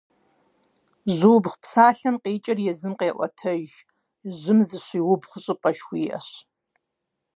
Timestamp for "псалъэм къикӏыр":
1.61-2.59